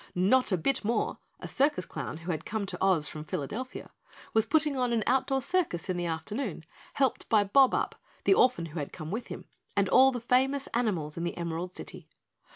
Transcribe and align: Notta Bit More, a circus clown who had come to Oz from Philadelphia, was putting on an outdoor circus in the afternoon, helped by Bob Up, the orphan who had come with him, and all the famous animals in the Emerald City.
Notta 0.15 0.57
Bit 0.57 0.83
More, 0.83 1.19
a 1.39 1.47
circus 1.47 1.85
clown 1.85 2.17
who 2.17 2.31
had 2.31 2.43
come 2.43 2.65
to 2.65 2.77
Oz 2.83 3.07
from 3.07 3.23
Philadelphia, 3.23 3.91
was 4.33 4.47
putting 4.47 4.75
on 4.75 4.91
an 4.93 5.03
outdoor 5.05 5.41
circus 5.43 5.89
in 5.91 5.95
the 5.97 6.07
afternoon, 6.07 6.65
helped 6.95 7.29
by 7.29 7.43
Bob 7.43 7.75
Up, 7.75 7.93
the 8.23 8.33
orphan 8.33 8.65
who 8.65 8.79
had 8.79 8.91
come 8.91 9.11
with 9.11 9.27
him, 9.27 9.45
and 9.77 9.87
all 9.89 10.11
the 10.11 10.19
famous 10.19 10.65
animals 10.73 11.17
in 11.17 11.23
the 11.23 11.37
Emerald 11.37 11.75
City. 11.75 12.09